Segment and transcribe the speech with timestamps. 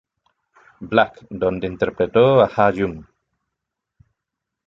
[0.81, 3.07] Black donde interpretó a Ha-joon.